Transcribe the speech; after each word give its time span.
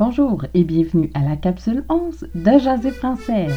Bonjour 0.00 0.46
et 0.54 0.64
bienvenue 0.64 1.10
à 1.12 1.20
la 1.20 1.36
capsule 1.36 1.84
11 1.90 2.28
de 2.34 2.58
Jaser 2.58 2.90
français. 2.90 3.48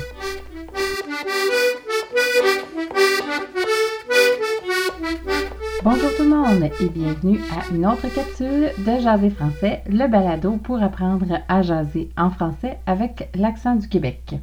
Bonjour 5.85 6.09
tout 6.17 6.23
le 6.23 6.29
monde 6.29 6.69
et 6.81 6.89
bienvenue 6.89 7.39
à 7.49 7.73
une 7.73 7.85
autre 7.85 8.13
capsule 8.13 8.71
de 8.77 9.01
Jaser 9.01 9.29
français, 9.29 9.83
le 9.87 10.05
balado 10.09 10.57
pour 10.57 10.83
apprendre 10.83 11.39
à 11.47 11.61
jaser 11.61 12.09
en 12.17 12.29
français 12.29 12.77
avec 12.87 13.29
l'accent 13.35 13.77
du 13.77 13.87
Québec. 13.87 14.35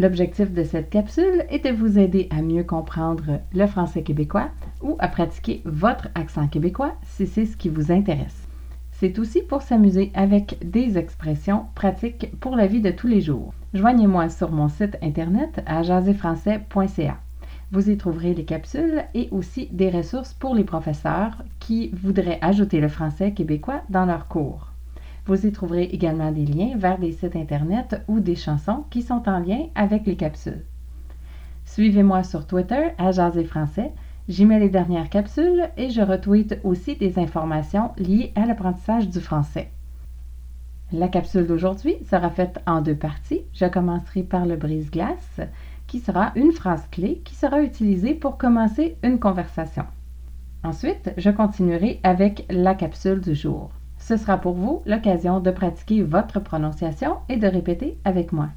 L'objectif 0.00 0.52
de 0.52 0.64
cette 0.64 0.90
capsule 0.90 1.44
est 1.48 1.64
de 1.64 1.70
vous 1.70 1.96
aider 1.96 2.28
à 2.36 2.42
mieux 2.42 2.64
comprendre 2.64 3.38
le 3.54 3.66
français 3.68 4.02
québécois 4.02 4.48
ou 4.82 4.96
à 4.98 5.06
pratiquer 5.06 5.62
votre 5.64 6.08
accent 6.16 6.48
québécois 6.48 6.96
si 7.04 7.28
c'est 7.28 7.46
ce 7.46 7.56
qui 7.56 7.68
vous 7.68 7.92
intéresse. 7.92 8.45
C'est 8.98 9.18
aussi 9.18 9.42
pour 9.42 9.60
s'amuser 9.60 10.10
avec 10.14 10.58
des 10.64 10.96
expressions 10.96 11.66
pratiques 11.74 12.30
pour 12.40 12.56
la 12.56 12.66
vie 12.66 12.80
de 12.80 12.90
tous 12.90 13.08
les 13.08 13.20
jours. 13.20 13.52
Joignez-moi 13.74 14.30
sur 14.30 14.50
mon 14.50 14.70
site 14.70 14.96
internet 15.02 15.62
à 15.66 15.82
jaserfrançais.ca. 15.82 17.18
Vous 17.72 17.90
y 17.90 17.96
trouverez 17.98 18.32
les 18.32 18.46
capsules 18.46 19.04
et 19.12 19.28
aussi 19.32 19.68
des 19.70 19.90
ressources 19.90 20.32
pour 20.32 20.54
les 20.54 20.64
professeurs 20.64 21.44
qui 21.60 21.90
voudraient 21.90 22.38
ajouter 22.40 22.80
le 22.80 22.88
français 22.88 23.32
québécois 23.32 23.82
dans 23.90 24.06
leurs 24.06 24.28
cours. 24.28 24.72
Vous 25.26 25.44
y 25.46 25.52
trouverez 25.52 25.84
également 25.84 26.32
des 26.32 26.46
liens 26.46 26.78
vers 26.78 26.98
des 26.98 27.12
sites 27.12 27.36
internet 27.36 28.02
ou 28.08 28.20
des 28.20 28.36
chansons 28.36 28.84
qui 28.88 29.02
sont 29.02 29.28
en 29.28 29.40
lien 29.40 29.66
avec 29.74 30.06
les 30.06 30.16
capsules. 30.16 30.64
Suivez-moi 31.66 32.22
sur 32.22 32.46
Twitter 32.46 32.92
à 32.96 33.12
Jaser 33.12 33.44
Français 33.44 33.92
J'y 34.28 34.44
mets 34.44 34.58
les 34.58 34.68
dernières 34.68 35.08
capsules 35.08 35.70
et 35.76 35.90
je 35.90 36.00
retweete 36.00 36.58
aussi 36.64 36.96
des 36.96 37.18
informations 37.18 37.92
liées 37.96 38.32
à 38.34 38.44
l'apprentissage 38.44 39.08
du 39.08 39.20
français. 39.20 39.70
La 40.90 41.06
capsule 41.06 41.46
d'aujourd'hui 41.46 41.96
sera 42.10 42.30
faite 42.30 42.60
en 42.66 42.80
deux 42.80 42.96
parties. 42.96 43.42
Je 43.52 43.66
commencerai 43.66 44.24
par 44.24 44.44
le 44.44 44.56
brise-glace, 44.56 45.40
qui 45.86 46.00
sera 46.00 46.32
une 46.34 46.50
phrase 46.50 46.88
clé 46.90 47.22
qui 47.24 47.36
sera 47.36 47.62
utilisée 47.62 48.14
pour 48.14 48.36
commencer 48.36 48.96
une 49.04 49.20
conversation. 49.20 49.84
Ensuite, 50.64 51.12
je 51.16 51.30
continuerai 51.30 52.00
avec 52.02 52.46
la 52.50 52.74
capsule 52.74 53.20
du 53.20 53.36
jour. 53.36 53.70
Ce 53.98 54.16
sera 54.16 54.38
pour 54.38 54.54
vous 54.54 54.82
l'occasion 54.86 55.38
de 55.38 55.52
pratiquer 55.52 56.02
votre 56.02 56.40
prononciation 56.40 57.18
et 57.28 57.36
de 57.36 57.46
répéter 57.46 57.96
avec 58.04 58.32
moi. 58.32 58.48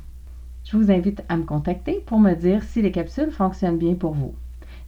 Je 0.64 0.78
vous 0.78 0.90
invite 0.92 1.24
à 1.30 1.38
me 1.38 1.44
contacter 1.44 2.04
pour 2.08 2.20
me 2.20 2.34
dire 2.34 2.64
si 2.64 2.82
les 2.82 2.92
capsules 2.92 3.32
fonctionnent 3.32 3.78
bien 3.78 3.94
pour 3.94 4.14
vous. 4.14 4.34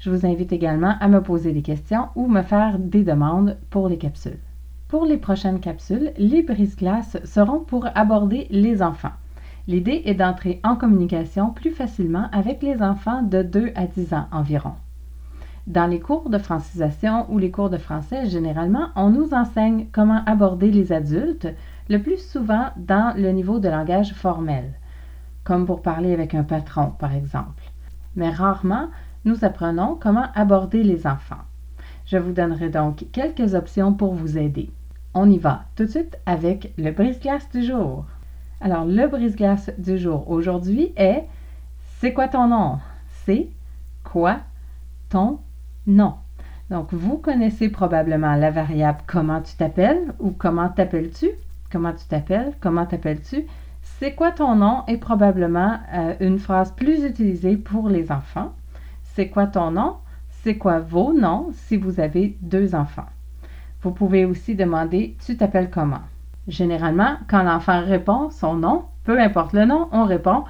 Je 0.02 0.10
vous 0.10 0.26
invite 0.26 0.52
également 0.52 0.96
à 1.00 1.08
me 1.08 1.22
poser 1.22 1.54
des 1.54 1.62
questions 1.62 2.08
ou 2.16 2.28
me 2.28 2.42
faire 2.42 2.80
des 2.80 3.04
demandes 3.04 3.58
pour 3.70 3.88
les 3.88 4.00
capsules. 4.00 4.40
Pour 4.88 5.06
les 5.06 5.18
prochaines 5.18 5.60
capsules, 5.60 6.12
les 6.18 6.42
brise-glaces 6.42 7.24
seront 7.24 7.60
pour 7.60 7.86
aborder 7.94 8.48
les 8.50 8.82
enfants. 8.82 9.14
L'idée 9.68 10.02
est 10.06 10.16
d'entrer 10.16 10.60
en 10.64 10.76
communication 10.76 11.52
plus 11.52 11.70
facilement 11.70 12.30
avec 12.32 12.64
les 12.64 12.82
enfants 12.82 13.22
de 13.22 13.44
2 13.44 13.74
à 13.76 13.86
10 13.86 14.16
ans 14.16 14.26
environ. 14.32 14.74
Dans 15.68 15.86
les 15.86 16.00
cours 16.00 16.32
de 16.32 16.40
francisation 16.40 17.32
ou 17.32 17.38
les 17.38 17.52
cours 17.52 17.70
de 17.70 17.78
français, 17.78 18.26
généralement, 18.26 18.88
on 18.96 19.12
nous 19.12 19.36
enseigne 19.36 19.86
comment 19.92 20.24
aborder 20.26 20.72
les 20.72 20.92
adultes, 20.92 21.48
le 21.90 22.02
plus 22.02 22.18
souvent 22.18 22.70
dans 22.76 23.16
le 23.16 23.30
niveau 23.30 23.60
de 23.60 23.70
langage 23.70 24.16
formel, 24.16 24.74
comme 25.44 25.68
pour 25.68 25.84
parler 25.84 26.12
avec 26.12 26.34
un 26.34 26.44
patron, 26.44 26.92
par 26.98 27.14
exemple. 27.14 27.64
Mais 28.16 28.32
rarement, 28.32 28.88
nous 29.26 29.46
apprenons 29.46 29.98
comment 30.00 30.28
aborder 30.36 30.84
les 30.84 31.08
enfants. 31.08 31.44
Je 32.06 32.18
vous 32.18 32.32
donnerai 32.32 32.70
donc 32.70 33.06
quelques 33.12 33.54
options 33.54 33.94
pour 33.94 34.14
vous 34.14 34.38
aider. 34.38 34.70
On 35.14 35.30
y 35.30 35.38
va 35.38 35.64
tout 35.76 35.86
de 35.86 35.90
suite 35.90 36.18
avec 36.26 36.74
le 36.78 36.92
brise-glace 36.92 37.50
du 37.52 37.64
jour. 37.64 38.06
Alors, 38.62 38.86
le 38.86 39.08
brise-glace 39.08 39.72
du 39.78 39.98
jour 39.98 40.30
aujourd'hui 40.30 40.94
est 40.96 41.26
C'est 42.00 42.14
quoi 42.14 42.28
ton 42.28 42.48
nom? 42.48 42.80
C'est 43.26 43.50
quoi 44.04 44.38
ton 45.10 45.40
nom? 45.88 46.16
Donc, 46.70 46.94
vous 46.94 47.18
connaissez 47.18 47.70
probablement 47.70 48.36
la 48.36 48.52
variable 48.52 49.00
comment 49.06 49.42
tu 49.42 49.56
t'appelles 49.56 50.14
ou 50.20 50.32
comment 50.32 50.70
t'appelles-tu? 50.70 51.30
Comment 51.72 51.94
tu 51.94 52.06
t'appelles? 52.06 52.54
Comment 52.62 52.86
t'appelles-tu? 52.86 53.46
C'est 53.82 54.14
quoi 54.14 54.32
ton 54.32 54.56
nom? 54.56 54.84
Est 54.88 54.98
probablement 54.98 55.80
euh, 55.94 56.14
une 56.20 56.40
phrase 56.40 56.72
plus 56.72 57.04
utilisée 57.04 57.58
pour 57.58 57.90
les 57.90 58.12
enfants. 58.12 58.54
C'est 59.14 59.28
quoi 59.28 59.48
ton 59.48 59.72
nom? 59.72 59.98
C'est 60.30 60.58
quoi 60.58 60.80
vos 60.80 61.14
noms 61.14 61.50
si 61.54 61.76
vous 61.76 62.00
avez 62.00 62.38
deux 62.42 62.76
enfants? 62.76 63.08
Vous 63.82 63.92
pouvez 63.92 64.24
aussi 64.24 64.56
demander 64.56 65.18
Tu 65.26 65.36
t'appelles 65.36 65.70
comment? 65.70 66.02
Généralement, 66.48 67.18
quand 67.28 67.44
l'enfant 67.44 67.84
répond 67.84 68.30
son 68.30 68.56
nom, 68.56 68.86
peu 69.04 69.20
importe 69.20 69.52
le 69.52 69.66
nom, 69.66 69.90
on 69.92 70.06
répond 70.06 70.46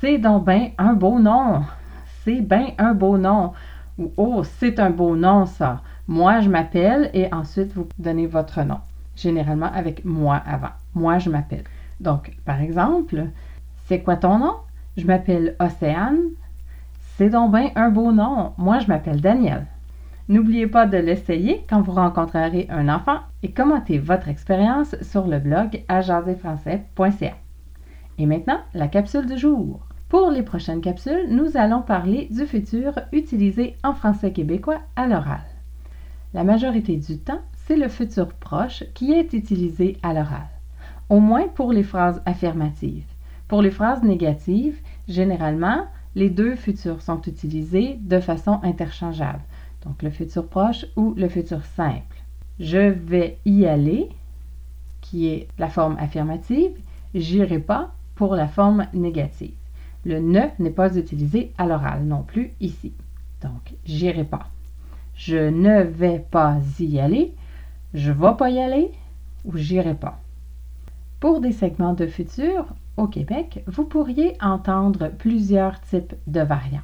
C'est 0.00 0.16
donc 0.16 0.46
bien 0.46 0.70
un 0.78 0.94
beau 0.94 1.18
nom. 1.18 1.64
C'est 2.24 2.40
bien 2.40 2.68
un 2.78 2.94
beau 2.94 3.18
nom. 3.18 3.52
Ou 3.98 4.10
Oh, 4.16 4.42
c'est 4.42 4.80
un 4.80 4.90
beau 4.90 5.14
nom, 5.14 5.44
ça. 5.44 5.82
Moi, 6.06 6.40
je 6.40 6.48
m'appelle 6.48 7.10
et 7.12 7.32
ensuite 7.32 7.74
vous 7.74 7.88
donnez 7.98 8.26
votre 8.26 8.62
nom. 8.62 8.78
Généralement 9.16 9.70
avec 9.74 10.04
moi 10.06 10.36
avant. 10.46 10.72
Moi, 10.94 11.18
je 11.18 11.28
m'appelle. 11.28 11.64
Donc, 12.00 12.32
par 12.46 12.62
exemple, 12.62 13.26
c'est 13.86 14.00
quoi 14.00 14.16
ton 14.16 14.38
nom? 14.38 14.54
Je 14.96 15.04
m'appelle 15.04 15.56
Océane. 15.60 16.20
C'est 17.18 17.30
donc 17.30 17.50
bien 17.50 17.72
un 17.74 17.90
beau 17.90 18.12
nom. 18.12 18.52
Moi, 18.58 18.78
je 18.78 18.86
m'appelle 18.86 19.20
Daniel. 19.20 19.66
N'oubliez 20.28 20.68
pas 20.68 20.86
de 20.86 20.98
l'essayer 20.98 21.64
quand 21.68 21.82
vous 21.82 21.90
rencontrerez 21.90 22.68
un 22.70 22.88
enfant 22.88 23.18
et 23.42 23.50
commentez 23.50 23.98
votre 23.98 24.28
expérience 24.28 24.94
sur 25.02 25.26
le 25.26 25.40
blog 25.40 25.82
ajaséfrançais.ca. 25.88 27.34
Et 28.18 28.26
maintenant, 28.26 28.60
la 28.72 28.86
capsule 28.86 29.26
du 29.26 29.36
jour. 29.36 29.80
Pour 30.08 30.30
les 30.30 30.44
prochaines 30.44 30.80
capsules, 30.80 31.26
nous 31.28 31.56
allons 31.56 31.82
parler 31.82 32.28
du 32.30 32.46
futur 32.46 32.92
utilisé 33.10 33.74
en 33.82 33.94
français 33.94 34.30
québécois 34.30 34.78
à 34.94 35.08
l'oral. 35.08 35.42
La 36.34 36.44
majorité 36.44 36.98
du 36.98 37.18
temps, 37.18 37.42
c'est 37.66 37.76
le 37.76 37.88
futur 37.88 38.28
proche 38.28 38.84
qui 38.94 39.10
est 39.12 39.32
utilisé 39.32 39.96
à 40.04 40.14
l'oral, 40.14 40.46
au 41.08 41.18
moins 41.18 41.48
pour 41.48 41.72
les 41.72 41.82
phrases 41.82 42.22
affirmatives. 42.26 43.08
Pour 43.48 43.60
les 43.60 43.72
phrases 43.72 44.04
négatives, 44.04 44.78
généralement, 45.08 45.86
les 46.14 46.30
deux 46.30 46.56
futurs 46.56 47.02
sont 47.02 47.22
utilisés 47.22 47.98
de 48.00 48.20
façon 48.20 48.60
interchangeable. 48.62 49.42
Donc 49.84 50.02
le 50.02 50.10
futur 50.10 50.46
proche 50.46 50.86
ou 50.96 51.14
le 51.14 51.28
futur 51.28 51.64
simple. 51.64 52.16
Je 52.58 52.90
vais 52.90 53.38
y 53.44 53.66
aller, 53.66 54.08
qui 55.00 55.28
est 55.28 55.48
la 55.58 55.68
forme 55.68 55.96
affirmative, 55.98 56.72
j'irai 57.14 57.60
pas 57.60 57.92
pour 58.14 58.34
la 58.34 58.48
forme 58.48 58.86
négative. 58.92 59.54
Le 60.04 60.20
ne 60.20 60.40
n'est 60.58 60.70
pas 60.70 60.96
utilisé 60.96 61.52
à 61.58 61.66
l'oral 61.66 62.04
non 62.04 62.22
plus 62.22 62.52
ici. 62.60 62.92
Donc, 63.42 63.74
j'irai 63.84 64.24
pas. 64.24 64.48
Je 65.14 65.36
ne 65.36 65.82
vais 65.82 66.18
pas 66.18 66.58
y 66.80 66.98
aller, 66.98 67.32
je 67.94 68.10
vais 68.10 68.36
pas 68.36 68.50
y 68.50 68.58
aller 68.58 68.90
ou 69.44 69.56
j'irai 69.56 69.94
pas. 69.94 70.20
Pour 71.20 71.40
des 71.40 71.52
segments 71.52 71.94
de 71.94 72.06
futur, 72.06 72.66
au 72.98 73.06
Québec, 73.06 73.62
vous 73.66 73.84
pourriez 73.84 74.36
entendre 74.42 75.10
plusieurs 75.18 75.80
types 75.80 76.14
de 76.26 76.40
variantes. 76.40 76.82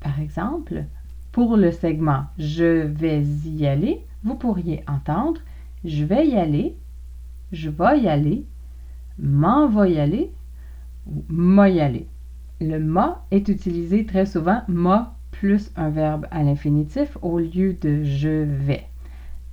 Par 0.00 0.20
exemple, 0.20 0.84
pour 1.32 1.56
le 1.56 1.72
segment 1.72 2.24
Je 2.38 2.86
vais 2.86 3.22
y 3.22 3.66
aller, 3.66 4.06
vous 4.22 4.36
pourriez 4.36 4.84
entendre 4.86 5.40
Je 5.84 6.04
vais 6.04 6.28
y 6.28 6.36
aller, 6.36 6.76
je 7.52 7.68
vais 7.68 8.00
y 8.00 8.08
aller, 8.08 8.46
m'en 9.18 9.68
vais 9.68 9.92
y 9.92 9.98
aller 9.98 10.32
ou 11.06 11.24
m'a 11.28 11.68
y 11.68 11.80
aller. 11.80 12.06
Le 12.60 12.78
m'a 12.78 13.24
est 13.30 13.48
utilisé 13.48 14.06
très 14.06 14.26
souvent 14.26 14.62
m'a 14.68 15.16
plus 15.32 15.70
un 15.76 15.90
verbe 15.90 16.26
à 16.30 16.42
l'infinitif 16.42 17.18
au 17.22 17.38
lieu 17.38 17.74
de 17.74 18.04
je 18.04 18.44
vais. 18.44 18.86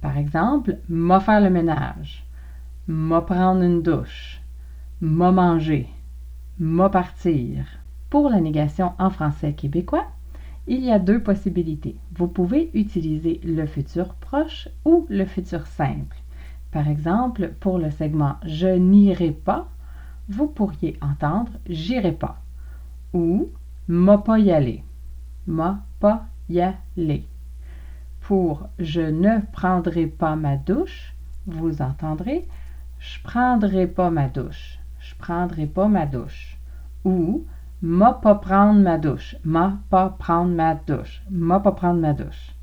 Par 0.01 0.17
exemple, 0.17 0.77
m'a 0.89 1.19
faire 1.19 1.41
le 1.41 1.49
ménage, 1.49 2.25
m'a 2.87 3.21
prendre 3.21 3.61
une 3.61 3.81
douche, 3.81 4.41
m'a 5.01 5.31
manger, 5.31 5.89
m'a 6.57 6.89
partir. 6.89 7.65
Pour 8.09 8.29
la 8.29 8.39
négation 8.39 8.93
en 8.97 9.09
français 9.09 9.51
québécois, 9.51 10.05
il 10.67 10.85
y 10.85 10.91
a 10.91 10.99
deux 10.99 11.21
possibilités. 11.21 11.97
Vous 12.15 12.29
pouvez 12.29 12.71
utiliser 12.73 13.41
le 13.43 13.65
futur 13.65 14.13
proche 14.13 14.69
ou 14.85 15.05
le 15.09 15.25
futur 15.25 15.67
simple. 15.67 16.15
Par 16.71 16.87
exemple, 16.87 17.51
pour 17.59 17.77
le 17.77 17.91
segment 17.91 18.37
Je 18.45 18.67
n'irai 18.67 19.31
pas, 19.31 19.67
vous 20.29 20.47
pourriez 20.47 20.97
entendre 21.01 21.51
J'irai 21.67 22.13
pas 22.13 22.39
ou 23.13 23.49
M'a 23.89 24.17
pas 24.17 24.39
y 24.39 24.51
aller. 24.51 24.83
M'a 25.45 25.83
pas 25.99 26.25
y 26.49 26.61
aller. 26.61 27.25
Pour 28.21 28.69
Je 28.79 29.01
ne 29.01 29.41
prendrai 29.51 30.07
pas 30.07 30.37
ma 30.37 30.55
douche, 30.55 31.13
vous 31.47 31.81
entendrez 31.81 32.47
Je 32.99 33.21
prendrai 33.21 33.87
pas 33.87 34.09
ma 34.09 34.29
douche 34.29 34.79
je 35.05 35.15
prendrai 35.15 35.67
pas 35.67 35.87
ma 35.87 36.05
douche. 36.05 36.57
Ou 37.03 37.45
m'a 37.81 38.13
pas 38.13 38.35
prendre 38.35 38.79
ma 38.79 38.97
douche. 38.97 39.35
M'a 39.43 39.77
pas 39.89 40.09
prendre 40.09 40.53
ma 40.53 40.73
douche. 40.73 41.21
M'a 41.29 41.59
pas 41.59 41.73
prendre 41.73 41.99
ma 41.99 42.13
douche. 42.13 42.55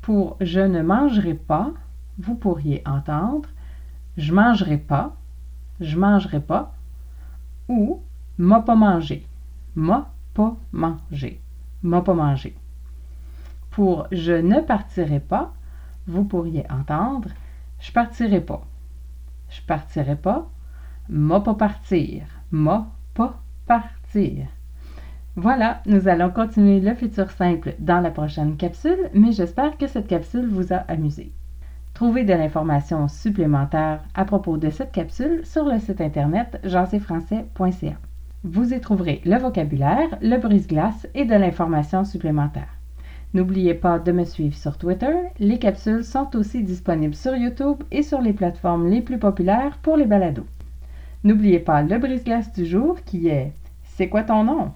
Pour 0.00 0.36
je 0.40 0.60
ne 0.60 0.82
mangerai 0.82 1.34
pas, 1.34 1.72
vous 2.18 2.34
pourriez 2.34 2.82
entendre 2.86 3.48
je 4.16 4.32
mangerai 4.32 4.78
pas 4.78 5.16
je 5.80 5.96
mangerai 5.96 6.40
pas 6.40 6.74
ou 7.68 8.02
m'a 8.38 8.60
pas 8.60 8.74
mangé. 8.76 9.26
M'a 9.74 10.10
pas 10.34 10.56
mangé. 10.72 11.40
M'a 11.82 12.02
pas 12.02 12.14
mangé. 12.14 12.56
Pour 13.70 14.06
je 14.10 14.32
ne 14.32 14.60
partirai 14.60 15.20
pas, 15.20 15.52
vous 16.06 16.24
pourriez 16.24 16.64
entendre 16.70 17.30
je 17.80 17.92
partirai 17.92 18.40
pas. 18.40 18.62
Je 19.50 19.60
partirai 19.62 20.16
pas. 20.16 20.48
M'a 21.10 21.40
pas 21.40 21.54
partir. 21.54 22.24
M'a 22.50 22.90
pas 23.14 23.40
partir. 23.66 24.46
Voilà, 25.36 25.80
nous 25.86 26.06
allons 26.06 26.28
continuer 26.28 26.80
le 26.80 26.94
futur 26.94 27.30
simple 27.30 27.74
dans 27.78 28.00
la 28.00 28.10
prochaine 28.10 28.58
capsule, 28.58 29.08
mais 29.14 29.32
j'espère 29.32 29.78
que 29.78 29.86
cette 29.86 30.06
capsule 30.06 30.46
vous 30.46 30.70
a 30.70 30.76
amusé. 30.76 31.32
Trouvez 31.94 32.24
de 32.24 32.34
l'information 32.34 33.08
supplémentaire 33.08 34.00
à 34.14 34.26
propos 34.26 34.58
de 34.58 34.68
cette 34.68 34.92
capsule 34.92 35.46
sur 35.46 35.64
le 35.64 35.78
site 35.78 36.02
internet 36.02 36.60
jaséfrançais.ca. 36.64 37.96
Vous 38.44 38.74
y 38.74 38.80
trouverez 38.80 39.22
le 39.24 39.38
vocabulaire, 39.38 40.18
le 40.20 40.36
brise-glace 40.36 41.08
et 41.14 41.24
de 41.24 41.34
l'information 41.34 42.04
supplémentaire. 42.04 42.68
N'oubliez 43.32 43.72
pas 43.72 43.98
de 43.98 44.12
me 44.12 44.24
suivre 44.24 44.56
sur 44.56 44.76
Twitter. 44.76 45.14
Les 45.38 45.58
capsules 45.58 46.04
sont 46.04 46.36
aussi 46.36 46.62
disponibles 46.62 47.14
sur 47.14 47.34
YouTube 47.34 47.82
et 47.90 48.02
sur 48.02 48.20
les 48.20 48.34
plateformes 48.34 48.88
les 48.88 49.00
plus 49.00 49.18
populaires 49.18 49.78
pour 49.82 49.96
les 49.96 50.06
balados. 50.06 50.46
N'oubliez 51.24 51.58
pas 51.58 51.82
le 51.82 51.98
brise-glace 51.98 52.52
du 52.52 52.64
jour 52.64 52.98
qui 53.04 53.28
est 53.28 53.52
C'est 53.96 54.08
quoi 54.08 54.22
ton 54.22 54.44
nom? 54.44 54.70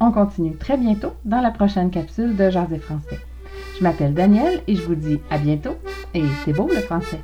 On 0.00 0.10
continue 0.10 0.56
très 0.56 0.78
bientôt 0.78 1.12
dans 1.26 1.42
la 1.42 1.50
prochaine 1.50 1.90
capsule 1.90 2.34
de 2.34 2.48
Jardin 2.48 2.78
français. 2.78 3.18
Je 3.78 3.84
m'appelle 3.84 4.14
Daniel 4.14 4.62
et 4.66 4.74
je 4.74 4.82
vous 4.82 4.94
dis 4.94 5.20
à 5.30 5.36
bientôt 5.36 5.76
et 6.14 6.22
c'est 6.44 6.54
beau 6.54 6.66
le 6.66 6.80
français. 6.80 7.20